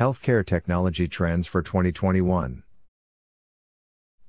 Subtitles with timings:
[0.00, 2.62] Healthcare Technology Trends for 2021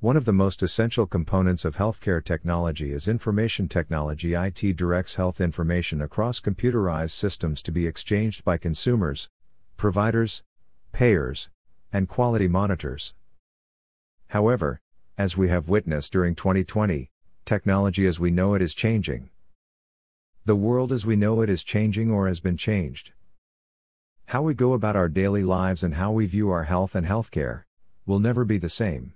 [0.00, 4.32] One of the most essential components of healthcare technology is information technology.
[4.32, 9.28] IT directs health information across computerized systems to be exchanged by consumers,
[9.76, 10.42] providers,
[10.92, 11.50] payers,
[11.92, 13.12] and quality monitors.
[14.28, 14.80] However,
[15.18, 17.10] as we have witnessed during 2020,
[17.44, 19.28] technology as we know it is changing.
[20.46, 23.12] The world as we know it is changing or has been changed.
[24.28, 27.62] How we go about our daily lives and how we view our health and healthcare
[28.04, 29.14] will never be the same.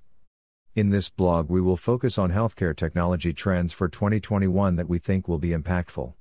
[0.75, 5.29] In this blog, we will focus on healthcare technology trends for 2021 that we think
[5.29, 6.15] will be impactful.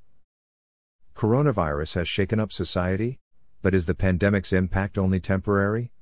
[1.16, 3.18] Coronavirus has shaken up society,
[3.62, 5.94] but is the pandemic's impact only temporary?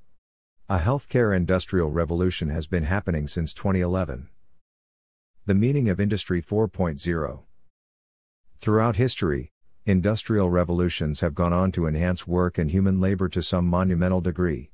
[0.68, 4.30] A healthcare industrial revolution has been happening since 2011.
[5.46, 7.42] The meaning of Industry 4.0
[8.60, 9.52] Throughout history,
[9.86, 14.72] industrial revolutions have gone on to enhance work and human labor to some monumental degree.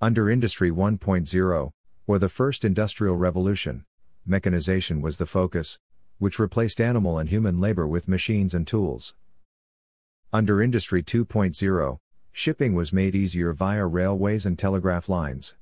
[0.00, 1.72] Under Industry 1.0,
[2.06, 3.84] or the first industrial revolution,
[4.24, 5.78] mechanization was the focus,
[6.18, 9.14] which replaced animal and human labor with machines and tools.
[10.32, 11.98] Under Industry 2.0,
[12.32, 15.54] shipping was made easier via railways and telegraph lines.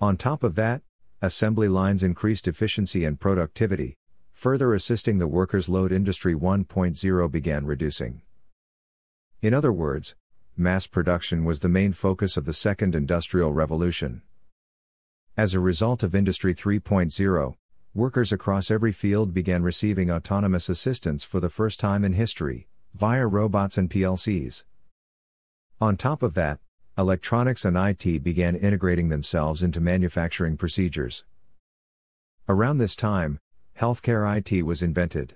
[0.00, 0.82] On top of that,
[1.22, 3.96] assembly lines increased efficiency and productivity,
[4.34, 5.92] further assisting the workers' load.
[5.92, 8.20] Industry 1.0 began reducing.
[9.40, 10.14] In other words,
[10.56, 14.20] mass production was the main focus of the second industrial revolution.
[15.36, 17.54] As a result of Industry 3.0,
[17.94, 23.26] workers across every field began receiving autonomous assistance for the first time in history, via
[23.26, 24.64] robots and PLCs.
[25.80, 26.60] On top of that,
[26.96, 31.24] electronics and IT began integrating themselves into manufacturing procedures.
[32.48, 33.40] Around this time,
[33.78, 35.34] healthcare IT was invented.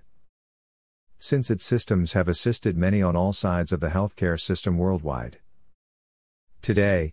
[1.18, 5.38] Since its systems have assisted many on all sides of the healthcare system worldwide.
[6.62, 7.12] Today,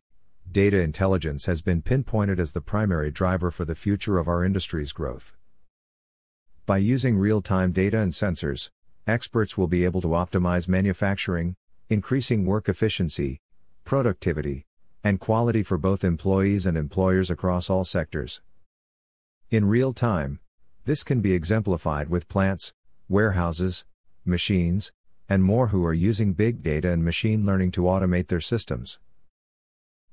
[0.52, 4.92] data intelligence has been pinpointed as the primary driver for the future of our industry's
[4.92, 5.34] growth.
[6.68, 8.70] By using real time data and sensors,
[9.08, 11.56] experts will be able to optimize manufacturing,
[11.90, 13.40] increasing work efficiency,
[13.84, 14.66] productivity,
[15.04, 18.42] and quality for both employees and employers across all sectors.
[19.52, 20.40] In real time,
[20.86, 22.74] this can be exemplified with plants,
[23.10, 23.86] warehouses,
[24.24, 24.92] machines,
[25.28, 29.00] and more who are using big data and machine learning to automate their systems.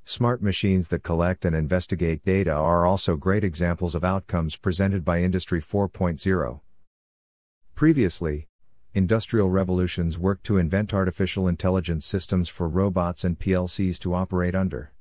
[0.04, 5.22] Smart machines that collect and investigate data are also great examples of outcomes presented by
[5.22, 6.60] Industry 4.0.
[7.74, 8.48] Previously,
[8.94, 14.92] industrial revolutions worked to invent artificial intelligence systems for robots and PLCs to operate under.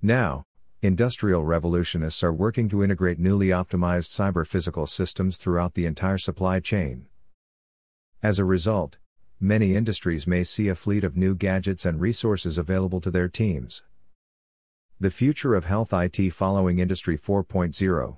[0.00, 0.44] Now,
[0.82, 6.58] industrial revolutionists are working to integrate newly optimized cyber physical systems throughout the entire supply
[6.58, 7.06] chain.
[8.20, 8.98] As a result,
[9.38, 13.84] many industries may see a fleet of new gadgets and resources available to their teams.
[14.98, 18.16] The future of health IT following Industry 4.0.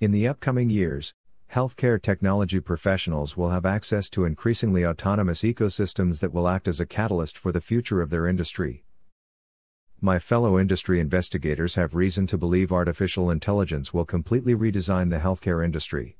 [0.00, 1.14] In the upcoming years,
[1.52, 6.86] healthcare technology professionals will have access to increasingly autonomous ecosystems that will act as a
[6.86, 8.82] catalyst for the future of their industry.
[10.00, 15.64] My fellow industry investigators have reason to believe artificial intelligence will completely redesign the healthcare
[15.64, 16.16] industry.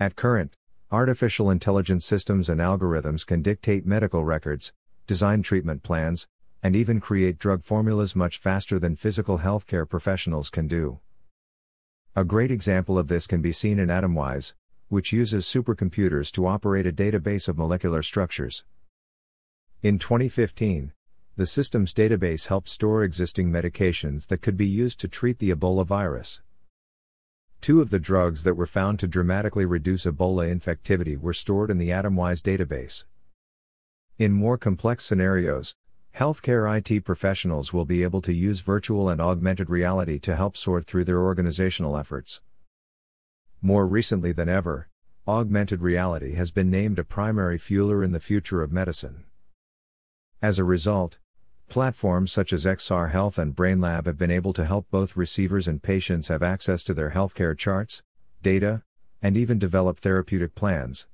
[0.00, 0.54] At current,
[0.90, 4.72] artificial intelligence systems and algorithms can dictate medical records,
[5.06, 6.26] design treatment plans,
[6.62, 10.98] and even create drug formulas much faster than physical healthcare professionals can do.
[12.16, 14.54] A great example of this can be seen in Atomwise,
[14.88, 18.64] which uses supercomputers to operate a database of molecular structures.
[19.82, 20.92] In 2015,
[21.36, 25.84] the system's database helps store existing medications that could be used to treat the Ebola
[25.84, 26.42] virus.
[27.60, 31.78] Two of the drugs that were found to dramatically reduce Ebola infectivity were stored in
[31.78, 33.04] the Atomwise database.
[34.18, 35.74] In more complex scenarios,
[36.16, 40.86] Healthcare IT professionals will be able to use virtual and augmented reality to help sort
[40.86, 42.40] through their organizational efforts.
[43.60, 44.88] More recently than ever,
[45.26, 49.24] augmented reality has been named a primary fueler in the future of medicine.
[50.40, 51.18] As a result,
[51.74, 55.82] platforms such as XR Health and BrainLab have been able to help both receivers and
[55.82, 58.00] patients have access to their healthcare charts,
[58.42, 58.82] data,
[59.20, 61.08] and even develop therapeutic plans.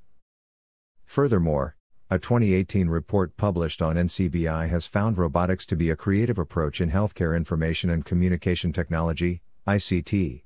[1.06, 1.76] Furthermore,
[2.10, 6.90] a 2018 report published on NCBI has found robotics to be a creative approach in
[6.90, 10.42] healthcare information and communication technology, ICT.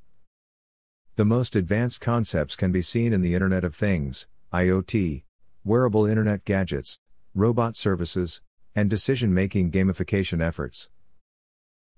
[1.17, 5.25] The most advanced concepts can be seen in the Internet of Things, IoT,
[5.65, 7.01] wearable Internet gadgets,
[7.35, 8.41] robot services,
[8.75, 10.89] and decision making gamification efforts.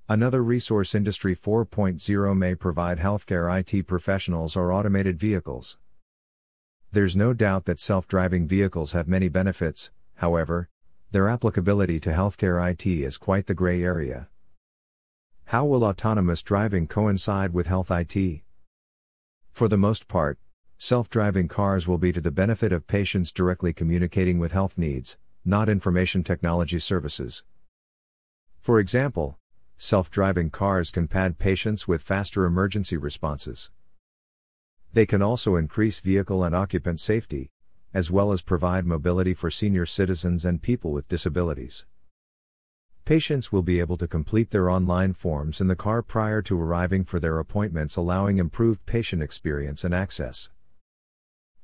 [0.08, 5.78] Another resource Industry 4.0 may provide healthcare IT professionals or automated vehicles.
[6.92, 10.68] There's no doubt that self driving vehicles have many benefits, however,
[11.10, 14.28] their applicability to healthcare IT is quite the gray area.
[15.46, 18.42] How will autonomous driving coincide with health IT?
[19.52, 20.38] For the most part,
[20.78, 25.18] self driving cars will be to the benefit of patients directly communicating with health needs,
[25.46, 27.44] not information technology services.
[28.60, 29.38] For example,
[29.76, 33.70] self driving cars can pad patients with faster emergency responses.
[34.92, 37.50] They can also increase vehicle and occupant safety,
[37.94, 41.84] as well as provide mobility for senior citizens and people with disabilities.
[43.04, 47.04] Patients will be able to complete their online forms in the car prior to arriving
[47.04, 50.50] for their appointments, allowing improved patient experience and access.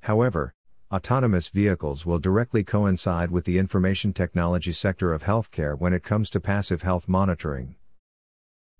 [0.02, 0.54] However,
[0.92, 6.28] autonomous vehicles will directly coincide with the information technology sector of healthcare when it comes
[6.28, 7.74] to passive health monitoring.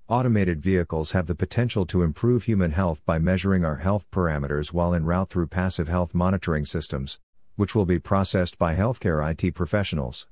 [0.09, 4.95] Automated vehicles have the potential to improve human health by measuring our health parameters while
[4.95, 7.19] en route through passive health monitoring systems,
[7.57, 10.27] which will be processed by healthcare IT professionals.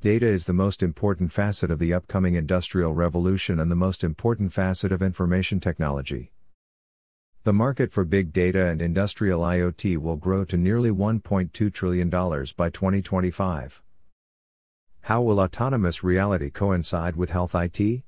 [0.00, 4.52] Data is the most important facet of the upcoming industrial revolution and the most important
[4.52, 6.30] facet of information technology.
[7.42, 12.68] The market for big data and industrial IoT will grow to nearly $1.2 trillion by
[12.68, 13.82] 2025.
[15.00, 18.02] How will autonomous reality coincide with health IT?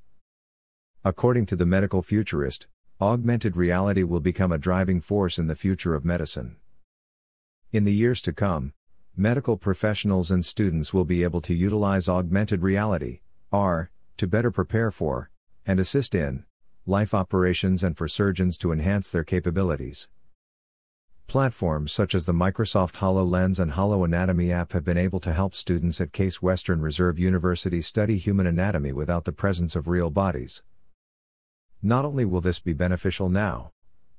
[1.03, 2.67] According to the medical futurist,
[3.01, 6.57] augmented reality will become a driving force in the future of medicine.
[7.73, 8.75] In the years to come,
[9.17, 13.21] medical professionals and students will be able to utilize augmented reality,
[13.51, 15.31] AR, to better prepare for,
[15.65, 16.45] and assist in,
[16.87, 20.09] life operations and for surgeons to enhance their capabilities.
[21.27, 26.01] Platforms such as the Microsoft HoloLens and HoloAnatomy app have been able to help students
[26.01, 30.63] at Case Western Reserve University study human anatomy without the presence of real bodies.
[31.83, 33.71] Not only will this be beneficial now,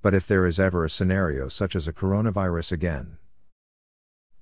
[0.02, 3.18] but if there is ever a scenario such as a coronavirus again,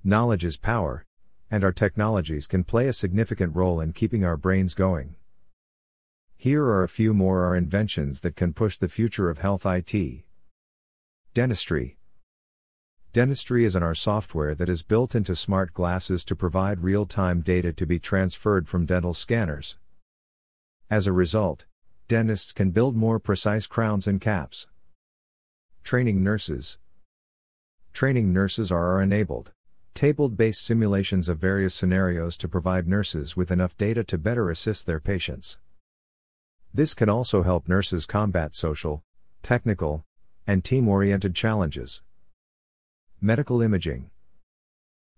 [0.04, 1.06] Knowledge is power,
[1.52, 5.14] and our technologies can play a significant role in keeping our brains going.
[6.42, 10.24] Here are a few more AR inventions that can push the future of health IT.
[11.36, 11.98] Dentistry.
[13.14, 17.42] Dentistry is an AR software that is built into smart glasses to provide real time
[17.42, 19.78] data to be transferred from dental scanners.
[20.90, 21.66] As a result,
[22.08, 24.66] dentists can build more precise crowns and caps.
[25.84, 26.80] Training nurses.
[27.94, 29.52] Training nurses are AR enabled
[29.94, 35.00] table-based simulations of various scenarios to provide nurses with enough data to better assist their
[35.00, 35.60] patients.
[36.74, 39.04] This can also help nurses combat social,
[39.44, 40.06] technical,
[40.48, 42.02] and team-oriented challenges.
[43.20, 44.10] Medical imaging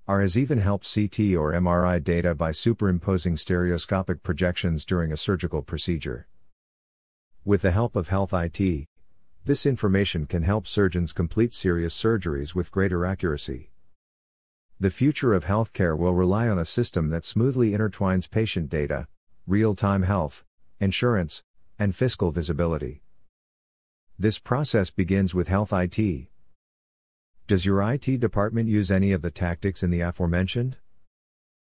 [0.08, 5.62] AR has even helped CT or MRI data by superimposing stereoscopic projections during a surgical
[5.62, 6.28] procedure.
[7.46, 8.88] With the help of Health IT,
[9.46, 13.70] this information can help surgeons complete serious surgeries with greater accuracy.
[14.80, 19.08] The future of healthcare will rely on a system that smoothly intertwines patient data,
[19.46, 20.44] real time health,
[20.84, 21.42] insurance,
[21.80, 23.02] and fiscal visibility.
[24.20, 26.28] This process begins with Health IT.
[27.48, 30.78] Does your IT department use any of the tactics in the aforementioned?